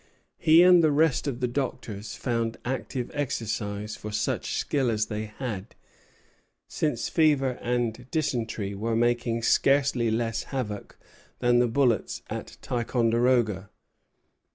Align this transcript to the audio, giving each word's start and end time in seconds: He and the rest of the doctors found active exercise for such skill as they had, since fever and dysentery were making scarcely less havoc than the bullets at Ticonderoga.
He 0.39 0.63
and 0.63 0.83
the 0.83 0.91
rest 0.91 1.27
of 1.27 1.41
the 1.41 1.47
doctors 1.47 2.15
found 2.15 2.57
active 2.65 3.11
exercise 3.13 3.95
for 3.95 4.11
such 4.11 4.57
skill 4.57 4.89
as 4.89 5.05
they 5.05 5.25
had, 5.25 5.75
since 6.67 7.07
fever 7.07 7.59
and 7.61 8.07
dysentery 8.09 8.73
were 8.73 8.95
making 8.95 9.43
scarcely 9.43 10.09
less 10.09 10.45
havoc 10.45 10.97
than 11.37 11.59
the 11.59 11.67
bullets 11.67 12.23
at 12.31 12.57
Ticonderoga. 12.63 13.69